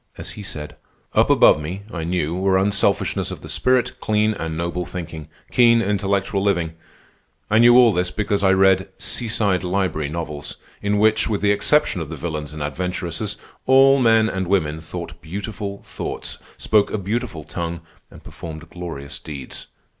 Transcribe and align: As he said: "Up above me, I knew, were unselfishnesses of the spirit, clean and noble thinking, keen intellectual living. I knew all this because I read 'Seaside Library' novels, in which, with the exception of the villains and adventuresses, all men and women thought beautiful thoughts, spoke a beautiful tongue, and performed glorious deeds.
As 0.17 0.31
he 0.31 0.41
said: 0.41 0.77
"Up 1.13 1.29
above 1.29 1.61
me, 1.61 1.83
I 1.93 2.03
knew, 2.03 2.33
were 2.33 2.57
unselfishnesses 2.57 3.31
of 3.31 3.41
the 3.41 3.47
spirit, 3.47 3.99
clean 4.01 4.33
and 4.33 4.57
noble 4.57 4.83
thinking, 4.83 5.27
keen 5.51 5.79
intellectual 5.79 6.41
living. 6.41 6.71
I 7.51 7.59
knew 7.59 7.77
all 7.77 7.93
this 7.93 8.09
because 8.09 8.43
I 8.43 8.51
read 8.53 8.89
'Seaside 8.97 9.63
Library' 9.63 10.09
novels, 10.09 10.55
in 10.81 10.97
which, 10.97 11.29
with 11.29 11.41
the 11.41 11.51
exception 11.51 12.01
of 12.01 12.09
the 12.09 12.15
villains 12.15 12.51
and 12.51 12.63
adventuresses, 12.63 13.37
all 13.67 13.99
men 13.99 14.27
and 14.27 14.47
women 14.47 14.81
thought 14.81 15.21
beautiful 15.21 15.83
thoughts, 15.83 16.39
spoke 16.57 16.89
a 16.89 16.97
beautiful 16.97 17.43
tongue, 17.43 17.81
and 18.09 18.23
performed 18.23 18.71
glorious 18.71 19.19
deeds. 19.19 19.67